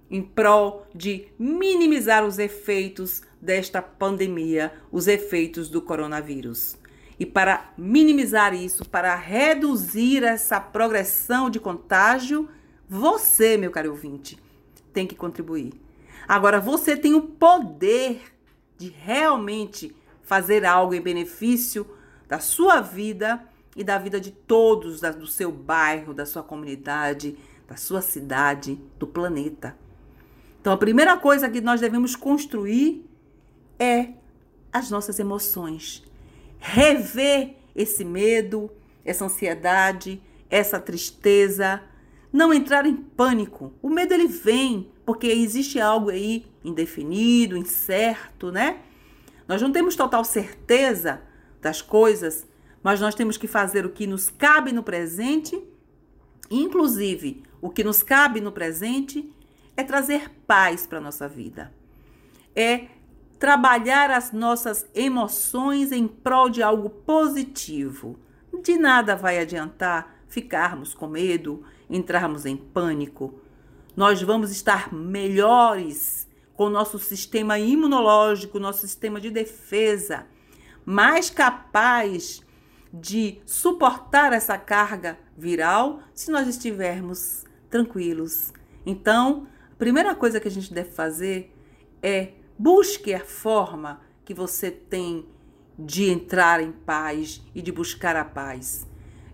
em 0.09 0.21
prol 0.21 0.87
de 0.95 1.27
minimizar 1.37 2.25
os 2.25 2.39
efeitos 2.39 3.21
desta 3.41 3.81
pandemia, 3.81 4.71
os 4.89 5.07
efeitos 5.07 5.69
do 5.69 5.81
coronavírus. 5.81 6.77
E 7.19 7.25
para 7.25 7.73
minimizar 7.77 8.53
isso, 8.53 8.85
para 8.85 9.13
reduzir 9.13 10.23
essa 10.23 10.57
progressão 10.61 11.49
de 11.49 11.59
contágio, 11.59 12.47
você, 12.87 13.57
meu 13.57 13.71
caro 13.71 13.91
ouvinte, 13.91 14.39
tem 14.93 15.05
que 15.05 15.15
contribuir. 15.15 15.73
Agora, 16.25 16.61
você 16.61 16.95
tem 16.95 17.13
o 17.13 17.21
poder 17.21 18.21
de 18.77 18.87
realmente 18.87 19.93
fazer 20.23 20.65
algo 20.65 20.93
em 20.93 21.01
benefício 21.01 21.85
da 22.25 22.39
sua 22.39 22.79
vida 22.79 23.43
e 23.75 23.83
da 23.83 23.97
vida 23.97 24.19
de 24.19 24.31
todos, 24.31 25.01
do 25.01 25.27
seu 25.27 25.51
bairro, 25.51 26.13
da 26.13 26.25
sua 26.25 26.41
comunidade, 26.41 27.37
da 27.67 27.75
sua 27.75 28.01
cidade, 28.01 28.79
do 28.97 29.05
planeta. 29.05 29.75
Então, 30.61 30.71
a 30.71 30.77
primeira 30.77 31.17
coisa 31.17 31.49
que 31.49 31.59
nós 31.59 31.81
devemos 31.81 32.15
construir 32.15 33.05
é 33.77 34.13
as 34.71 34.89
nossas 34.89 35.19
emoções 35.19 36.08
rever 36.59 37.55
esse 37.75 38.03
medo, 38.03 38.69
essa 39.05 39.25
ansiedade, 39.25 40.21
essa 40.49 40.79
tristeza, 40.79 41.81
não 42.31 42.53
entrar 42.53 42.85
em 42.85 42.95
pânico. 42.95 43.73
O 43.81 43.89
medo 43.89 44.13
ele 44.13 44.27
vem 44.27 44.91
porque 45.05 45.27
existe 45.27 45.79
algo 45.79 46.09
aí 46.09 46.45
indefinido, 46.63 47.57
incerto, 47.57 48.51
né? 48.51 48.81
Nós 49.47 49.61
não 49.61 49.71
temos 49.71 49.95
total 49.95 50.23
certeza 50.23 51.21
das 51.59 51.81
coisas, 51.81 52.47
mas 52.83 53.01
nós 53.01 53.15
temos 53.15 53.35
que 53.35 53.47
fazer 53.47 53.85
o 53.85 53.89
que 53.89 54.05
nos 54.05 54.29
cabe 54.29 54.71
no 54.71 54.83
presente. 54.83 55.59
Inclusive, 56.51 57.43
o 57.61 57.69
que 57.69 57.83
nos 57.83 58.03
cabe 58.03 58.39
no 58.39 58.51
presente 58.51 59.33
é 59.75 59.83
trazer 59.83 60.29
paz 60.45 60.85
para 60.85 61.01
nossa 61.01 61.27
vida. 61.27 61.73
É 62.55 62.87
trabalhar 63.39 64.11
as 64.11 64.33
nossas 64.33 64.85
emoções 64.93 65.93
em 65.93 66.07
prol 66.07 66.49
de 66.49 66.61
algo 66.61 66.89
positivo. 66.89 68.19
De 68.61 68.77
nada 68.77 69.15
vai 69.15 69.39
adiantar 69.39 70.19
ficarmos 70.27 70.93
com 70.93 71.07
medo, 71.07 71.63
entrarmos 71.89 72.45
em 72.45 72.57
pânico. 72.57 73.39
Nós 73.95 74.21
vamos 74.21 74.51
estar 74.51 74.93
melhores 74.93 76.27
com 76.53 76.65
o 76.65 76.69
nosso 76.69 76.99
sistema 76.99 77.57
imunológico, 77.57 78.59
nosso 78.59 78.81
sistema 78.81 79.19
de 79.21 79.31
defesa, 79.31 80.27
mais 80.85 81.29
capaz 81.29 82.43
de 82.93 83.39
suportar 83.45 84.33
essa 84.33 84.57
carga 84.57 85.17
viral 85.37 86.01
se 86.13 86.29
nós 86.29 86.47
estivermos 86.47 87.45
tranquilos. 87.69 88.51
Então, 88.85 89.47
a 89.71 89.75
primeira 89.75 90.13
coisa 90.13 90.39
que 90.39 90.47
a 90.47 90.51
gente 90.51 90.73
deve 90.73 90.91
fazer 90.91 91.55
é 92.03 92.33
Busque 92.61 93.13
a 93.13 93.21
forma 93.21 94.01
que 94.25 94.33
você 94.33 94.69
tem 94.69 95.25
de 95.77 96.09
entrar 96.09 96.61
em 96.61 96.73
paz 96.73 97.41
e 97.55 97.61
de 97.61 97.71
buscar 97.71 98.17
a 98.17 98.25
paz. 98.25 98.85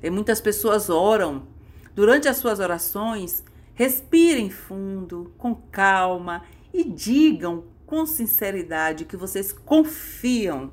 E 0.04 0.12
muitas 0.12 0.40
pessoas 0.40 0.92
oram. 0.92 1.48
Durante 1.96 2.28
as 2.28 2.38
suas 2.38 2.60
orações, 2.60 3.44
respirem 3.74 4.52
fundo, 4.52 5.34
com 5.40 5.56
calma 5.56 6.44
e 6.72 6.84
digam 6.84 7.64
com 7.88 8.06
sinceridade 8.06 9.06
que 9.06 9.18
vocês 9.18 9.52
confiam. 9.52 10.72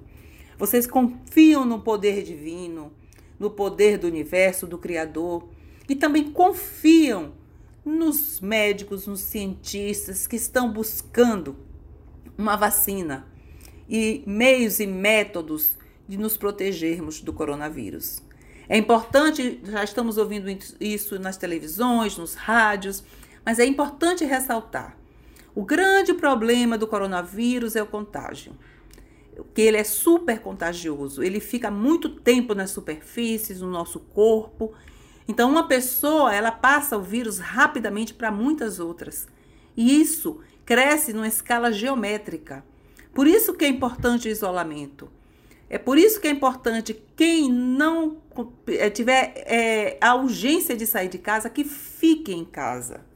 Vocês 0.59 0.87
confiam 0.87 1.65
no 1.65 1.81
poder 1.81 2.23
divino, 2.23 2.93
no 3.39 3.49
poder 3.49 3.97
do 3.97 4.07
universo, 4.07 4.67
do 4.67 4.77
Criador, 4.77 5.49
e 5.89 5.97
também 5.97 6.31
confiam 6.31 7.33
nos 7.83 8.43
médicos, 8.43 9.07
nos 9.07 9.21
cientistas 9.21 10.27
que 10.27 10.37
estão 10.37 10.71
buscando 10.71 11.72
uma 12.43 12.57
vacina 12.57 13.25
e 13.89 14.23
meios 14.27 14.81
e 14.81 14.87
métodos 14.87 15.79
de 16.09 16.19
nos 16.19 16.37
protegermos 16.37 17.21
do 17.21 17.33
coronavírus. 17.33 18.21
É 18.69 18.77
importante, 18.77 19.61
já 19.65 19.85
estamos 19.85 20.19
ouvindo 20.19 20.49
isso 20.81 21.19
nas 21.19 21.37
televisões, 21.37 22.17
nos 22.19 22.35
rádios, 22.35 23.05
mas 23.45 23.59
é 23.59 23.65
importante 23.65 24.25
ressaltar: 24.25 24.97
o 25.55 25.65
grande 25.65 26.13
problema 26.15 26.77
do 26.77 26.87
coronavírus 26.87 27.77
é 27.77 27.83
o 27.83 27.87
contágio. 27.87 28.53
Que 29.55 29.63
ele 29.63 29.79
é 29.79 29.85
super 29.85 30.41
contagioso, 30.41 31.23
ele 31.23 31.41
fica 31.41 31.71
muito 31.71 32.09
tempo 32.09 32.55
nas 32.55 32.71
superfícies, 32.71 33.61
no 33.61 33.71
nosso 33.71 33.99
corpo. 33.99 34.75
Então, 35.27 35.51
uma 35.51 35.67
pessoa, 35.67 36.35
ela 36.35 36.51
passa 36.51 36.99
o 36.99 37.03
vírus 37.03 37.39
rapidamente 37.39 38.13
para 38.13 38.31
muitas 38.31 38.79
outras. 38.79 39.27
E 39.77 40.01
isso 40.01 40.41
cresce 40.65 41.13
numa 41.13 41.29
escala 41.29 41.73
geométrica. 41.73 42.65
Por 43.15 43.27
isso 43.27 43.55
que 43.55 43.65
é 43.65 43.69
importante 43.69 44.29
o 44.29 44.31
isolamento. 44.31 45.11
É 45.69 45.79
por 45.79 45.97
isso 45.97 46.21
que 46.21 46.29
é 46.29 46.31
importante 46.31 47.03
quem 47.17 47.51
não 47.51 48.19
é, 48.67 48.91
tiver 48.91 49.33
é, 49.47 49.97
a 50.01 50.15
urgência 50.15 50.77
de 50.77 50.87
sair 50.87 51.09
de 51.09 51.19
casa, 51.19 51.49
que 51.49 51.65
fique 51.65 52.33
em 52.33 52.45
casa. 52.45 53.07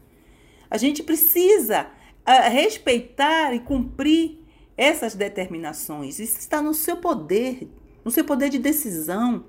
A 0.71 0.79
gente 0.79 1.03
precisa 1.03 1.87
é, 2.25 2.49
respeitar 2.49 3.55
e 3.55 3.61
cumprir 3.61 4.39
essas 4.77 5.15
determinações. 5.15 6.19
Isso 6.19 6.39
está 6.39 6.63
no 6.63 6.73
seu 6.73 6.97
poder, 6.97 7.69
no 8.05 8.11
seu 8.11 8.25
poder 8.25 8.49
de 8.49 8.59
decisão. 8.59 9.45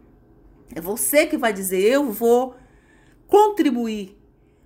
É 0.76 0.82
você 0.82 1.26
que 1.26 1.38
vai 1.38 1.54
dizer: 1.54 1.80
eu 1.80 2.12
vou 2.12 2.56
contribuir, 3.26 4.18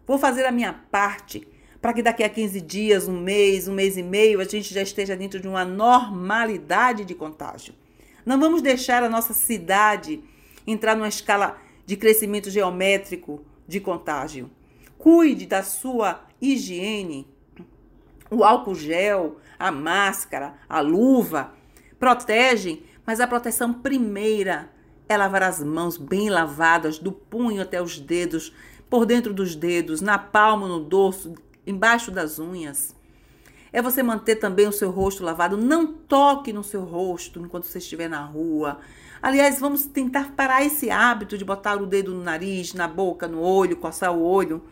vou 0.05 0.17
fazer 0.17 0.45
a 0.45 0.51
minha 0.51 0.73
parte 0.73 1.47
para 1.81 1.93
que 1.93 2.03
daqui 2.03 2.23
a 2.23 2.29
15 2.29 2.61
dias, 2.61 3.07
um 3.07 3.19
mês, 3.19 3.67
um 3.67 3.73
mês 3.73 3.97
e 3.97 4.03
meio, 4.03 4.39
a 4.39 4.43
gente 4.43 4.73
já 4.73 4.83
esteja 4.83 5.15
dentro 5.15 5.39
de 5.39 5.47
uma 5.47 5.65
normalidade 5.65 7.03
de 7.03 7.15
contágio. 7.15 7.73
Não 8.23 8.39
vamos 8.39 8.61
deixar 8.61 9.01
a 9.01 9.09
nossa 9.09 9.33
cidade 9.33 10.23
entrar 10.67 10.95
numa 10.95 11.07
escala 11.07 11.57
de 11.85 11.97
crescimento 11.97 12.51
geométrico 12.51 13.43
de 13.67 13.79
contágio. 13.79 14.51
Cuide 14.97 15.47
da 15.47 15.63
sua 15.63 16.21
higiene, 16.39 17.27
o 18.29 18.43
álcool 18.43 18.75
gel, 18.75 19.37
a 19.57 19.71
máscara, 19.71 20.53
a 20.69 20.79
luva, 20.79 21.53
protegem, 21.99 22.83
mas 23.05 23.19
a 23.19 23.27
proteção 23.27 23.73
primeira 23.73 24.69
é 25.09 25.17
lavar 25.17 25.43
as 25.43 25.63
mãos 25.63 25.97
bem 25.97 26.29
lavadas, 26.29 26.99
do 26.99 27.11
punho 27.11 27.61
até 27.61 27.81
os 27.81 27.99
dedos, 27.99 28.53
por 28.87 29.05
dentro 29.05 29.33
dos 29.33 29.55
dedos, 29.55 29.99
na 29.99 30.19
palma, 30.19 30.67
no 30.67 30.79
dorso, 30.79 31.33
embaixo 31.65 32.11
das 32.11 32.39
unhas. 32.39 32.95
É 33.73 33.81
você 33.81 34.03
manter 34.03 34.35
também 34.35 34.67
o 34.67 34.71
seu 34.71 34.91
rosto 34.91 35.23
lavado. 35.23 35.55
Não 35.55 35.87
toque 35.87 36.51
no 36.51 36.63
seu 36.63 36.83
rosto 36.83 37.39
enquanto 37.39 37.63
você 37.63 37.77
estiver 37.77 38.09
na 38.09 38.23
rua. 38.23 38.79
Aliás, 39.21 39.59
vamos 39.59 39.85
tentar 39.85 40.31
parar 40.35 40.65
esse 40.65 40.89
hábito 40.89 41.37
de 41.37 41.45
botar 41.45 41.81
o 41.81 41.85
dedo 41.85 42.13
no 42.13 42.23
nariz, 42.23 42.73
na 42.73 42.87
boca, 42.87 43.27
no 43.27 43.39
olho, 43.41 43.77
coçar 43.77 44.13
o 44.13 44.21
olho. 44.21 44.63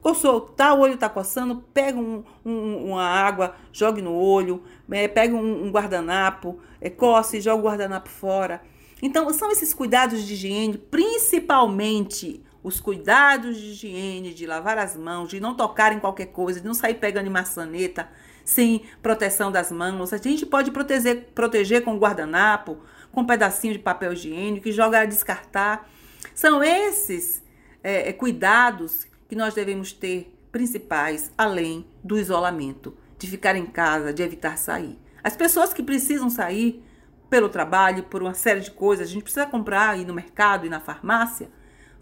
Coçou, 0.00 0.40
tá, 0.40 0.72
o 0.72 0.80
olho 0.80 0.96
tá 0.96 1.08
coçando, 1.08 1.64
pega 1.74 1.98
um, 1.98 2.22
um, 2.44 2.92
uma 2.92 3.02
água, 3.02 3.56
jogue 3.72 4.00
no 4.00 4.14
olho, 4.14 4.62
é, 4.90 5.08
pega 5.08 5.34
um, 5.34 5.64
um 5.64 5.70
guardanapo, 5.70 6.60
é, 6.80 6.88
e 6.88 7.40
joga 7.40 7.60
o 7.60 7.64
guardanapo 7.66 8.08
fora. 8.08 8.62
Então, 9.02 9.32
são 9.32 9.50
esses 9.50 9.74
cuidados 9.74 10.24
de 10.24 10.34
higiene, 10.34 10.78
principalmente 10.78 12.44
os 12.62 12.80
cuidados 12.80 13.56
de 13.56 13.66
higiene, 13.68 14.34
de 14.34 14.46
lavar 14.46 14.78
as 14.78 14.96
mãos, 14.96 15.28
de 15.28 15.40
não 15.40 15.54
tocar 15.54 15.92
em 15.92 16.00
qualquer 16.00 16.26
coisa, 16.26 16.60
de 16.60 16.66
não 16.66 16.74
sair 16.74 16.94
pegando 16.94 17.26
em 17.26 17.30
maçaneta 17.30 18.08
sem 18.44 18.82
proteção 19.02 19.52
das 19.52 19.70
mãos. 19.70 20.12
A 20.12 20.16
gente 20.16 20.46
pode 20.46 20.70
proteger, 20.70 21.28
proteger 21.34 21.84
com 21.84 21.98
guardanapo, 21.98 22.78
com 23.12 23.20
um 23.20 23.26
pedacinho 23.26 23.74
de 23.74 23.78
papel 23.78 24.12
higiênico 24.12 24.68
e 24.68 24.72
jogar 24.72 25.02
a 25.02 25.06
descartar. 25.06 25.88
São 26.34 26.62
esses 26.62 27.44
é, 27.82 28.08
é, 28.08 28.12
cuidados 28.12 29.06
que 29.28 29.36
nós 29.36 29.54
devemos 29.54 29.92
ter 29.92 30.34
principais 30.50 31.30
além 31.36 31.86
do 32.02 32.18
isolamento, 32.18 32.96
de 33.18 33.26
ficar 33.26 33.54
em 33.54 33.66
casa, 33.66 34.12
de 34.12 34.22
evitar 34.22 34.56
sair. 34.56 34.98
As 35.22 35.36
pessoas 35.36 35.74
que 35.74 35.82
precisam 35.82 36.30
sair 36.30 36.82
pelo 37.28 37.48
trabalho, 37.48 38.04
por 38.04 38.22
uma 38.22 38.32
série 38.32 38.60
de 38.60 38.70
coisas, 38.70 39.08
a 39.08 39.12
gente 39.12 39.22
precisa 39.22 39.44
comprar 39.44 39.98
ir 39.98 40.06
no 40.06 40.14
mercado 40.14 40.66
e 40.66 40.70
na 40.70 40.80
farmácia, 40.80 41.50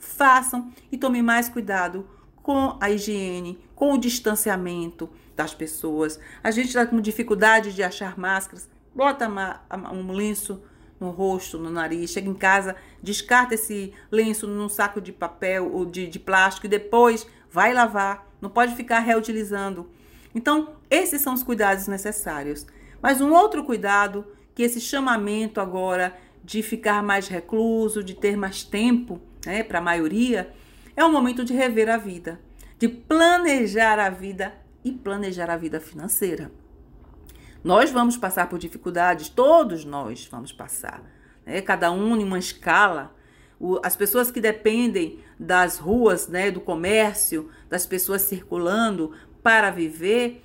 façam 0.06 0.72
e 0.90 0.96
tomem 0.96 1.22
mais 1.22 1.48
cuidado 1.48 2.08
com 2.42 2.76
a 2.80 2.90
higiene, 2.90 3.58
com 3.74 3.92
o 3.92 3.98
distanciamento 3.98 5.10
das 5.34 5.52
pessoas. 5.52 6.18
A 6.42 6.50
gente 6.50 6.68
está 6.68 6.86
com 6.86 7.00
dificuldade 7.00 7.74
de 7.74 7.82
achar 7.82 8.18
máscaras, 8.18 8.68
bota 8.94 9.28
um 9.92 10.12
lenço 10.12 10.62
no 10.98 11.10
rosto, 11.10 11.58
no 11.58 11.70
nariz, 11.70 12.10
chega 12.10 12.28
em 12.28 12.34
casa, 12.34 12.76
descarta 13.02 13.54
esse 13.54 13.92
lenço 14.10 14.46
num 14.46 14.68
saco 14.68 15.00
de 15.00 15.12
papel 15.12 15.70
ou 15.72 15.84
de, 15.84 16.06
de 16.06 16.18
plástico 16.18 16.66
e 16.66 16.70
depois 16.70 17.26
vai 17.50 17.74
lavar, 17.74 18.26
não 18.40 18.48
pode 18.48 18.74
ficar 18.74 19.00
reutilizando. 19.00 19.90
Então, 20.34 20.76
esses 20.90 21.20
são 21.20 21.34
os 21.34 21.42
cuidados 21.42 21.86
necessários. 21.86 22.66
Mas 23.02 23.20
um 23.20 23.32
outro 23.32 23.64
cuidado, 23.64 24.26
que 24.54 24.62
esse 24.62 24.80
chamamento 24.80 25.60
agora 25.60 26.16
de 26.44 26.62
ficar 26.62 27.02
mais 27.02 27.28
recluso, 27.28 28.02
de 28.02 28.14
ter 28.14 28.36
mais 28.36 28.62
tempo, 28.62 29.20
né, 29.46 29.62
para 29.62 29.78
a 29.78 29.82
maioria, 29.82 30.52
é 30.96 31.04
o 31.04 31.10
momento 31.10 31.44
de 31.44 31.54
rever 31.54 31.88
a 31.88 31.96
vida, 31.96 32.40
de 32.78 32.88
planejar 32.88 33.98
a 33.98 34.10
vida 34.10 34.52
e 34.84 34.92
planejar 34.92 35.48
a 35.48 35.56
vida 35.56 35.80
financeira. 35.80 36.50
Nós 37.62 37.90
vamos 37.90 38.16
passar 38.16 38.48
por 38.48 38.58
dificuldades, 38.58 39.28
todos 39.28 39.84
nós 39.84 40.28
vamos 40.30 40.52
passar, 40.52 41.02
né? 41.44 41.60
cada 41.62 41.90
um 41.90 42.16
em 42.16 42.24
uma 42.24 42.38
escala. 42.38 43.14
O, 43.58 43.80
as 43.82 43.96
pessoas 43.96 44.30
que 44.30 44.40
dependem 44.40 45.20
das 45.38 45.78
ruas, 45.78 46.28
né, 46.28 46.50
do 46.50 46.60
comércio, 46.60 47.50
das 47.68 47.86
pessoas 47.86 48.22
circulando 48.22 49.12
para 49.42 49.70
viver, 49.70 50.42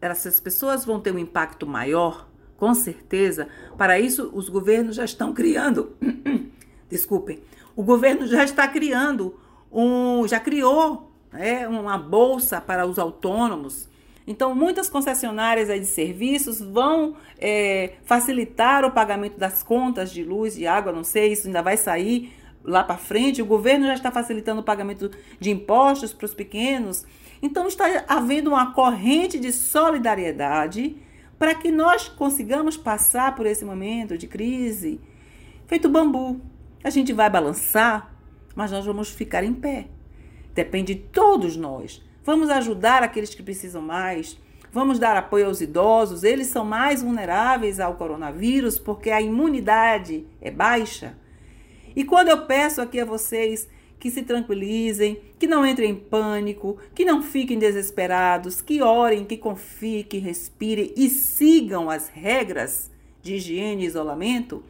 essas 0.00 0.40
pessoas 0.40 0.84
vão 0.84 1.00
ter 1.00 1.12
um 1.12 1.18
impacto 1.18 1.66
maior, 1.66 2.28
com 2.56 2.74
certeza. 2.74 3.48
Para 3.76 3.98
isso, 3.98 4.30
os 4.34 4.48
governos 4.48 4.96
já 4.96 5.04
estão 5.04 5.32
criando. 5.32 5.96
Desculpem. 6.90 7.40
O 7.78 7.82
governo 7.84 8.26
já 8.26 8.42
está 8.42 8.66
criando 8.66 9.38
um, 9.70 10.26
já 10.26 10.40
criou 10.40 11.12
né, 11.32 11.68
uma 11.68 11.96
bolsa 11.96 12.60
para 12.60 12.84
os 12.84 12.98
autônomos 12.98 13.88
então, 14.28 14.54
muitas 14.54 14.90
concessionárias 14.90 15.68
de 15.68 15.86
serviços 15.86 16.60
vão 16.60 17.16
é, 17.38 17.94
facilitar 18.04 18.84
o 18.84 18.90
pagamento 18.90 19.38
das 19.38 19.62
contas 19.62 20.10
de 20.10 20.22
luz 20.22 20.58
e 20.58 20.66
água, 20.66 20.92
não 20.92 21.02
sei, 21.02 21.32
isso 21.32 21.46
ainda 21.46 21.62
vai 21.62 21.78
sair 21.78 22.30
lá 22.62 22.84
para 22.84 22.98
frente. 22.98 23.40
O 23.40 23.46
governo 23.46 23.86
já 23.86 23.94
está 23.94 24.10
facilitando 24.10 24.60
o 24.60 24.62
pagamento 24.64 25.10
de 25.40 25.50
impostos 25.50 26.12
para 26.12 26.26
os 26.26 26.34
pequenos. 26.34 27.06
Então, 27.40 27.66
está 27.66 28.04
havendo 28.06 28.50
uma 28.50 28.74
corrente 28.74 29.38
de 29.38 29.50
solidariedade 29.50 30.94
para 31.38 31.54
que 31.54 31.70
nós 31.70 32.06
consigamos 32.06 32.76
passar 32.76 33.34
por 33.34 33.46
esse 33.46 33.64
momento 33.64 34.18
de 34.18 34.26
crise. 34.26 35.00
Feito 35.66 35.88
bambu, 35.88 36.38
a 36.82 36.90
gente 36.90 37.12
vai 37.12 37.28
balançar, 37.28 38.14
mas 38.54 38.70
nós 38.70 38.84
vamos 38.84 39.10
ficar 39.10 39.44
em 39.44 39.54
pé. 39.54 39.86
Depende 40.54 40.94
de 40.94 41.00
todos 41.00 41.56
nós. 41.56 42.02
Vamos 42.24 42.50
ajudar 42.50 43.02
aqueles 43.02 43.34
que 43.34 43.42
precisam 43.42 43.82
mais. 43.82 44.38
Vamos 44.72 44.98
dar 44.98 45.16
apoio 45.16 45.46
aos 45.46 45.60
idosos, 45.60 46.24
eles 46.24 46.48
são 46.48 46.64
mais 46.64 47.02
vulneráveis 47.02 47.80
ao 47.80 47.94
coronavírus 47.94 48.78
porque 48.78 49.10
a 49.10 49.20
imunidade 49.20 50.26
é 50.40 50.50
baixa. 50.50 51.16
E 51.96 52.04
quando 52.04 52.28
eu 52.28 52.44
peço 52.46 52.82
aqui 52.82 53.00
a 53.00 53.04
vocês 53.04 53.66
que 53.98 54.10
se 54.10 54.22
tranquilizem, 54.22 55.20
que 55.38 55.46
não 55.46 55.66
entrem 55.66 55.90
em 55.90 55.94
pânico, 55.94 56.78
que 56.94 57.04
não 57.04 57.22
fiquem 57.22 57.58
desesperados, 57.58 58.60
que 58.60 58.82
orem, 58.82 59.24
que 59.24 59.36
confiem, 59.36 60.04
que 60.04 60.18
respirem 60.18 60.92
e 60.96 61.08
sigam 61.08 61.90
as 61.90 62.08
regras 62.08 62.90
de 63.22 63.34
higiene 63.34 63.84
e 63.84 63.86
isolamento, 63.86 64.62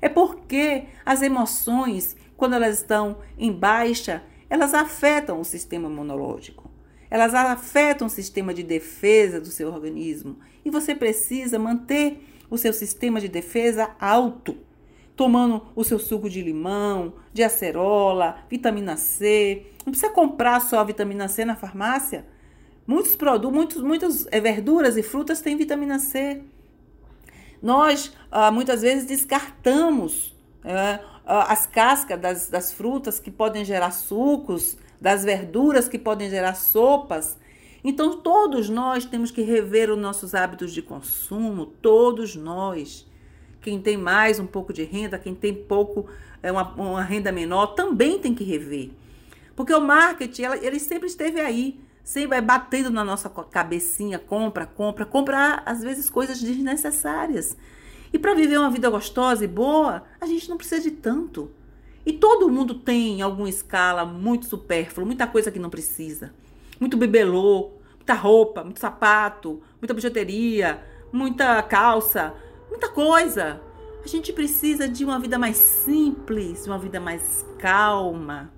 é 0.00 0.08
porque 0.08 0.84
as 1.04 1.22
emoções, 1.22 2.16
quando 2.36 2.54
elas 2.54 2.78
estão 2.78 3.18
em 3.38 3.52
baixa, 3.52 4.22
elas 4.48 4.74
afetam 4.74 5.40
o 5.40 5.44
sistema 5.44 5.88
imunológico. 5.88 6.70
Elas 7.10 7.34
afetam 7.34 8.06
o 8.06 8.10
sistema 8.10 8.54
de 8.54 8.62
defesa 8.62 9.40
do 9.40 9.48
seu 9.48 9.68
organismo 9.68 10.38
e 10.64 10.70
você 10.70 10.94
precisa 10.94 11.58
manter 11.58 12.24
o 12.48 12.56
seu 12.56 12.72
sistema 12.72 13.20
de 13.20 13.28
defesa 13.28 13.90
alto, 13.98 14.56
tomando 15.16 15.66
o 15.74 15.84
seu 15.84 15.98
suco 15.98 16.30
de 16.30 16.40
limão, 16.40 17.14
de 17.32 17.42
acerola, 17.42 18.44
vitamina 18.48 18.96
C. 18.96 19.66
Não 19.84 19.92
precisa 19.92 20.12
comprar 20.12 20.60
só 20.60 20.84
vitamina 20.84 21.28
C 21.28 21.44
na 21.44 21.56
farmácia. 21.56 22.24
Muitos 22.86 23.14
produtos, 23.14 23.52
muitos, 23.52 23.82
muitas 23.82 24.26
eh, 24.30 24.40
verduras 24.40 24.96
e 24.96 25.02
frutas 25.02 25.40
têm 25.40 25.56
vitamina 25.56 25.98
C. 25.98 26.42
Nós 27.62 28.12
ah, 28.30 28.50
muitas 28.50 28.82
vezes 28.82 29.06
descartamos 29.06 30.34
é, 30.64 31.00
as 31.24 31.66
cascas 31.66 32.20
das, 32.20 32.48
das 32.48 32.72
frutas 32.72 33.18
que 33.18 33.30
podem 33.30 33.64
gerar 33.64 33.90
sucos, 33.90 34.76
das 35.00 35.24
verduras 35.24 35.88
que 35.88 35.98
podem 35.98 36.28
gerar 36.28 36.54
sopas. 36.54 37.38
Então, 37.82 38.18
todos 38.18 38.68
nós 38.68 39.04
temos 39.04 39.30
que 39.30 39.42
rever 39.42 39.90
os 39.90 39.98
nossos 39.98 40.34
hábitos 40.34 40.72
de 40.72 40.82
consumo, 40.82 41.66
todos 41.66 42.36
nós. 42.36 43.06
Quem 43.62 43.80
tem 43.80 43.96
mais 43.96 44.38
um 44.38 44.46
pouco 44.46 44.72
de 44.72 44.84
renda, 44.84 45.18
quem 45.18 45.34
tem 45.34 45.54
pouco, 45.54 46.06
é 46.42 46.50
uma, 46.50 46.72
uma 46.74 47.02
renda 47.02 47.30
menor, 47.30 47.68
também 47.68 48.18
tem 48.18 48.34
que 48.34 48.44
rever. 48.44 48.90
Porque 49.54 49.74
o 49.74 49.80
marketing, 49.80 50.42
ela, 50.42 50.56
ele 50.56 50.78
sempre 50.78 51.06
esteve 51.06 51.40
aí, 51.40 51.78
sempre 52.02 52.30
vai 52.30 52.40
batendo 52.40 52.90
na 52.90 53.04
nossa 53.04 53.28
cabecinha, 53.28 54.18
compra, 54.18 54.66
compra, 54.66 55.04
compra, 55.06 55.62
às 55.64 55.82
vezes 55.82 56.10
coisas 56.10 56.40
desnecessárias. 56.40 57.56
E 58.12 58.18
para 58.18 58.34
viver 58.34 58.58
uma 58.58 58.70
vida 58.70 58.90
gostosa 58.90 59.44
e 59.44 59.48
boa, 59.48 60.02
a 60.20 60.26
gente 60.26 60.48
não 60.48 60.56
precisa 60.56 60.82
de 60.82 60.90
tanto. 60.90 61.50
E 62.04 62.12
todo 62.12 62.48
mundo 62.48 62.74
tem, 62.74 63.18
em 63.18 63.22
alguma 63.22 63.48
escala, 63.48 64.04
muito 64.04 64.46
supérfluo, 64.46 65.06
muita 65.06 65.26
coisa 65.26 65.50
que 65.50 65.58
não 65.58 65.70
precisa. 65.70 66.32
Muito 66.80 66.96
bibelô, 66.96 67.72
muita 67.96 68.14
roupa, 68.14 68.64
muito 68.64 68.80
sapato, 68.80 69.62
muita 69.80 69.94
bijuteria, 69.94 70.82
muita 71.12 71.62
calça, 71.62 72.34
muita 72.68 72.88
coisa. 72.88 73.60
A 74.02 74.08
gente 74.08 74.32
precisa 74.32 74.88
de 74.88 75.04
uma 75.04 75.20
vida 75.20 75.38
mais 75.38 75.56
simples, 75.58 76.64
de 76.64 76.70
uma 76.70 76.78
vida 76.78 76.98
mais 76.98 77.44
calma, 77.58 78.50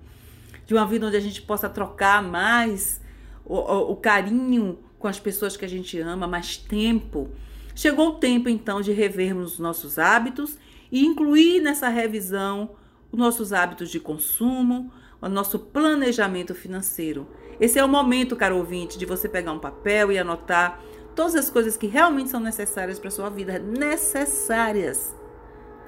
de 0.65 0.73
uma 0.73 0.85
vida 0.85 1.05
onde 1.05 1.17
a 1.17 1.19
gente 1.19 1.41
possa 1.41 1.69
trocar 1.69 2.23
mais 2.23 3.02
o, 3.45 3.91
o, 3.91 3.95
carinho 3.95 4.79
com 4.97 5.07
as 5.07 5.19
pessoas 5.19 5.57
que 5.57 5.65
a 5.65 5.69
gente 5.69 5.99
ama, 5.99 6.27
mais 6.27 6.57
tempo. 6.57 7.29
Chegou 7.75 8.09
o 8.09 8.13
tempo 8.13 8.47
então 8.49 8.81
de 8.81 8.91
revermos 8.91 9.53
os 9.53 9.59
nossos 9.59 9.99
hábitos 9.99 10.57
e 10.91 11.05
incluir 11.05 11.59
nessa 11.61 11.89
revisão 11.89 12.71
os 13.11 13.19
nossos 13.19 13.53
hábitos 13.53 13.89
de 13.89 13.99
consumo, 13.99 14.91
o 15.21 15.29
nosso 15.29 15.59
planejamento 15.59 16.53
financeiro. 16.55 17.27
Esse 17.59 17.79
é 17.79 17.85
o 17.85 17.87
momento, 17.87 18.35
caro 18.35 18.57
ouvinte, 18.57 18.97
de 18.97 19.05
você 19.05 19.29
pegar 19.29 19.51
um 19.51 19.59
papel 19.59 20.11
e 20.11 20.17
anotar 20.17 20.81
todas 21.15 21.35
as 21.35 21.49
coisas 21.49 21.77
que 21.77 21.87
realmente 21.87 22.29
são 22.29 22.39
necessárias 22.39 22.99
para 22.99 23.11
sua 23.11 23.29
vida, 23.29 23.59
necessárias. 23.59 25.15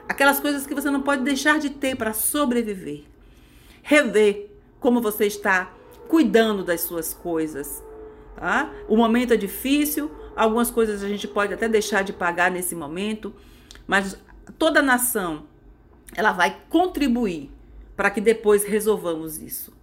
Aquelas 0.08 0.40
coisas 0.40 0.68
que 0.68 0.76
você 0.76 0.90
não 0.90 1.02
pode 1.02 1.24
deixar 1.24 1.60
de 1.60 1.72
ter 1.72 1.96
para 1.96 2.14
sobreviver. 2.14 3.04
Rever 3.82 4.52
como 4.80 5.02
você 5.02 5.26
está 5.26 5.75
cuidando 6.08 6.64
das 6.64 6.82
suas 6.82 7.14
coisas. 7.14 7.84
Tá? 8.36 8.72
O 8.88 8.98
momento 8.98 9.34
é 9.34 9.38
difícil, 9.38 10.12
algumas 10.36 10.70
coisas 10.70 11.04
a 11.04 11.08
gente 11.08 11.28
pode 11.28 11.54
até 11.54 11.68
deixar 11.70 12.04
de 12.04 12.14
pagar 12.14 12.52
nesse 12.52 12.76
momento, 12.76 13.34
mas 13.88 14.18
toda 14.58 14.82
nação 14.82 15.46
ela 16.16 16.32
vai 16.32 16.58
contribuir 16.70 17.52
para 17.96 18.10
que 18.10 18.20
depois 18.20 18.64
resolvamos 18.64 19.38
isso. 19.38 19.74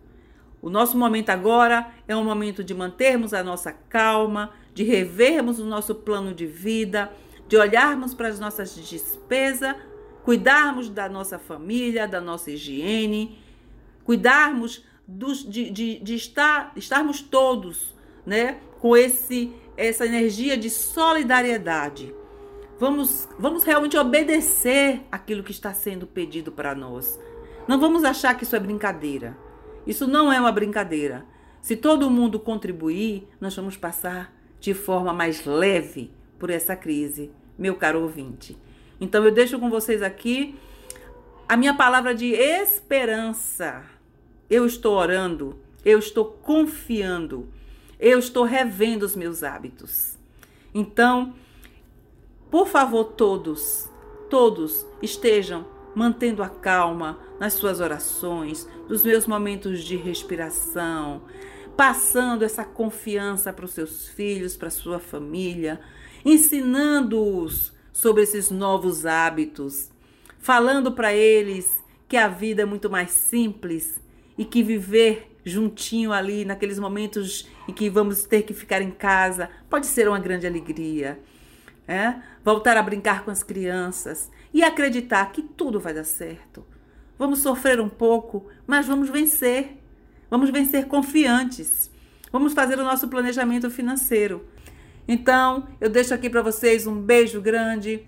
O 0.61 0.71
nosso 0.71 0.97
momento 0.97 1.31
agora 1.31 1.93
é 2.07 2.15
um 2.15 2.23
momento 2.23 2.63
de 2.63 2.73
mantermos 2.73 3.35
a 3.35 3.43
nossa 3.43 3.73
calma, 3.73 4.53
de 4.73 4.85
revermos 4.85 5.59
o 5.59 5.65
nosso 5.65 5.95
plano 5.95 6.33
de 6.33 6.47
vida, 6.47 7.11
de 7.49 7.57
olharmos 7.57 8.15
para 8.15 8.29
as 8.29 8.39
nossas 8.39 8.75
despesas, 8.75 9.75
cuidarmos 10.23 10.89
da 10.89 11.09
nossa 11.09 11.39
família, 11.39 12.07
da 12.07 12.21
nossa 12.21 12.51
higiene, 12.51 13.39
cuidarmos 14.05 14.85
dos, 15.07 15.45
de, 15.49 15.71
de, 15.71 15.99
de 16.01 16.15
estar, 16.15 16.73
estarmos 16.77 17.21
todos 17.21 17.95
né, 18.25 18.59
com 18.81 18.97
esse, 18.97 19.53
essa 19.77 20.07
energia 20.07 20.57
de 20.57 20.71
solidariedade 20.71 22.15
Vamos, 22.83 23.29
vamos 23.39 23.63
realmente 23.63 23.97
obedecer 23.97 25.03
aquilo 25.13 25.45
que 25.45 25.53
está 25.53 25.73
sendo 25.73 26.05
pedido 26.05 26.51
para 26.51 26.75
nós. 26.75 27.17
Não 27.69 27.79
vamos 27.79 28.03
achar 28.03 28.37
que 28.37 28.43
isso 28.43 28.57
é 28.57 28.59
brincadeira. 28.59 29.39
Isso 29.87 30.05
não 30.09 30.33
é 30.33 30.41
uma 30.41 30.51
brincadeira. 30.51 31.25
Se 31.61 31.77
todo 31.77 32.11
mundo 32.11 32.41
contribuir, 32.41 33.29
nós 33.41 33.55
vamos 33.55 33.77
passar 33.77 34.35
de 34.59 34.75
forma 34.75 35.13
mais 35.13 35.47
leve 35.47 36.11
por 36.41 36.51
essa 36.51 36.75
crise, 36.75 37.31
meu 37.57 37.77
caro 37.77 38.03
ouvinte. 38.03 38.59
Então 39.01 39.25
eu 39.25 39.31
deixo 39.31 39.61
com 39.61 39.71
vocês 39.71 40.03
aqui 40.03 40.59
a 41.49 41.57
minha 41.57 41.75
palavra 41.75 42.13
de 42.13 42.33
esperança. 42.33 43.85
Eu 44.53 44.67
estou 44.67 44.95
orando 44.95 45.59
eu 45.85 45.99
estou 45.99 46.25
confiando, 46.25 47.49
eu 47.99 48.19
estou 48.19 48.45
revendo 48.45 49.05
os 49.05 49.17
meus 49.17 49.43
hábitos. 49.43 50.17
Então, 50.73 51.35
por 52.51 52.69
favor, 52.69 53.05
todos, 53.05 53.89
todos 54.31 54.87
estejam 55.03 55.67
mantendo 55.95 56.43
a 56.43 56.49
calma 56.49 57.19
nas 57.39 57.55
suas 57.55 57.81
orações, 57.81 58.69
nos 58.89 59.05
meus 59.05 59.27
momentos 59.27 59.83
de 59.83 59.97
respiração, 59.97 61.23
passando 61.77 62.45
essa 62.45 62.65
confiança 62.65 63.53
para 63.53 63.65
os 63.65 63.73
seus 63.73 64.09
filhos, 64.09 64.57
para 64.57 64.69
a 64.69 64.71
sua 64.71 64.99
família, 64.99 65.81
ensinando-os 66.25 67.73
sobre 67.93 68.23
esses 68.23 68.51
novos 68.51 69.05
hábitos, 69.05 69.91
falando 70.39 70.93
para 70.93 71.13
eles 71.13 71.83
que 72.09 72.17
a 72.17 72.29
vida 72.29 72.63
é 72.63 72.67
muito 72.67 72.89
mais 72.89 73.11
simples 73.11 74.02
e 74.37 74.45
que 74.45 74.63
viver 74.63 75.33
juntinho 75.45 76.13
ali 76.13 76.45
naqueles 76.45 76.79
momentos 76.79 77.49
em 77.69 77.73
que 77.73 77.91
vamos 77.91 78.25
ter 78.25 78.43
que 78.43 78.55
ficar 78.55 78.81
em 78.81 78.91
casa 78.91 79.51
pode 79.69 79.87
ser 79.87 80.09
uma 80.09 80.19
grande 80.19 80.47
alegria. 80.47 81.21
É? 81.87 82.15
Voltar 82.45 82.77
a 82.77 82.83
brincar 82.83 83.25
com 83.25 83.31
as 83.31 83.43
crianças 83.43 84.31
e 84.55 84.63
acreditar 84.63 85.33
que 85.33 85.43
tudo 85.43 85.81
vai 85.81 85.93
dar 85.93 86.05
certo. 86.05 86.65
Vamos 87.19 87.41
sofrer 87.41 87.81
um 87.81 87.89
pouco, 87.89 88.47
mas 88.67 88.87
vamos 88.87 89.11
vencer. 89.11 89.79
Vamos 90.31 90.51
vencer 90.51 90.87
confiantes. 90.87 91.91
Vamos 92.31 92.55
fazer 92.55 92.79
o 92.79 92.85
nosso 92.85 93.09
planejamento 93.09 93.71
financeiro. 93.71 94.47
Então, 95.07 95.69
eu 95.81 95.91
deixo 95.91 96.15
aqui 96.15 96.31
para 96.31 96.41
vocês 96.41 96.87
um 96.87 97.01
beijo 97.01 97.41
grande. 97.41 98.07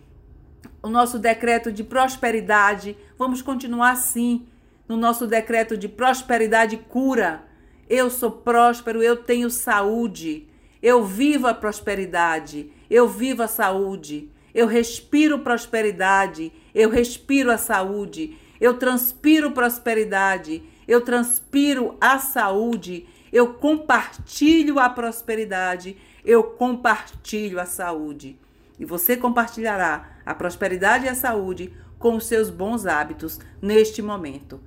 O 0.82 0.88
nosso 0.88 1.18
decreto 1.18 1.70
de 1.70 1.84
prosperidade. 1.84 2.96
Vamos 3.18 3.42
continuar 3.42 3.90
assim 3.90 4.46
no 4.88 4.97
nosso 4.97 5.27
decreto 5.27 5.77
de 5.77 5.88
prosperidade 5.88 6.77
e 6.77 6.79
cura. 6.79 7.44
Eu 7.88 8.11
sou 8.11 8.31
próspero, 8.31 9.03
eu 9.03 9.16
tenho 9.16 9.51
saúde. 9.51 10.49
Eu 10.83 11.05
vivo 11.05 11.47
a 11.47 11.55
prosperidade, 11.55 12.70
eu 12.90 13.09
vivo 13.09 13.42
a 13.42 13.49
saúde. 13.49 14.31
Eu 14.55 14.66
respiro 14.66 15.38
prosperidade, 15.40 16.53
eu 16.75 16.90
respiro 16.90 17.51
a 17.51 17.59
saúde. 17.59 18.37
Eu 18.61 18.79
transpiro 18.79 19.51
prosperidade, 19.51 20.62
eu 20.87 21.01
transpiro 21.01 21.97
a 22.01 22.18
saúde, 22.18 23.07
eu 23.33 23.55
compartilho 23.55 24.79
a 24.79 24.88
prosperidade, 24.88 25.97
eu 26.25 26.42
compartilho 26.42 27.61
a 27.61 27.66
saúde. 27.66 28.38
E 28.79 28.85
você 28.85 29.16
compartilhará 29.16 30.18
a 30.25 30.35
prosperidade 30.35 31.07
e 31.07 31.09
a 31.09 31.14
saúde 31.14 31.75
com 31.99 32.16
os 32.16 32.27
seus 32.27 32.49
bons 32.49 32.87
hábitos 32.87 33.40
neste 33.61 34.01
momento. 34.03 34.61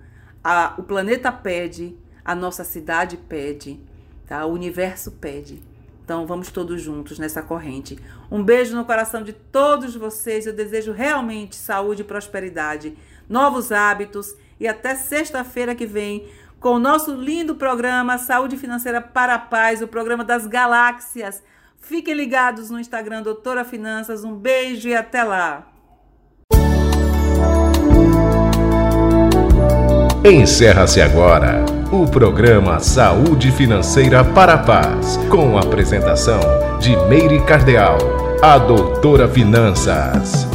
A, 0.50 0.76
o 0.78 0.84
planeta 0.84 1.30
pede, 1.30 1.94
a 2.24 2.34
nossa 2.34 2.64
cidade 2.64 3.18
pede, 3.18 3.82
tá? 4.26 4.46
o 4.46 4.54
universo 4.54 5.12
pede. 5.12 5.62
Então 6.06 6.26
vamos 6.26 6.50
todos 6.50 6.82
juntos 6.82 7.20
nessa 7.20 7.42
corrente. 7.42 8.00
Um 8.32 8.42
beijo 8.42 8.74
no 8.74 8.86
coração 8.86 9.24
de 9.24 9.34
todos 9.34 9.94
vocês. 9.94 10.48
Eu 10.48 10.54
desejo 10.54 10.94
realmente 10.94 11.58
saúde 11.58 12.04
e 12.04 12.06
prosperidade, 12.06 12.98
novos 13.28 13.74
hábitos 13.74 14.34
e 14.58 14.70
até 14.70 14.96
sexta-feira 14.96 15.76
que 15.76 15.86
vem 15.86 16.30
com 16.62 16.76
o 16.76 16.80
nosso 16.80 17.14
lindo 17.14 17.56
programa 17.56 18.18
Saúde 18.18 18.56
Financeira 18.56 19.02
para 19.02 19.34
a 19.34 19.40
Paz, 19.40 19.82
o 19.82 19.88
programa 19.90 20.24
das 20.24 20.48
galáxias. 20.48 21.44
Fiquem 21.76 22.14
ligados 22.14 22.70
no 22.70 22.80
Instagram 22.80 23.22
Doutora 23.22 23.66
Finanças. 23.66 24.24
Um 24.24 24.34
beijo 24.34 24.88
e 24.88 24.96
até 24.96 25.26
lá. 25.26 25.68
Encerra-se 30.30 31.00
agora 31.00 31.64
o 31.90 32.06
programa 32.06 32.82
Saúde 32.82 33.50
Financeira 33.50 34.26
para 34.26 34.56
a 34.56 34.58
Paz, 34.58 35.18
com 35.30 35.58
a 35.58 35.62
apresentação 35.62 36.42
de 36.82 36.98
Meire 37.08 37.40
Cardeal, 37.46 37.98
a 38.42 38.58
Doutora 38.58 39.26
Finanças. 39.30 40.46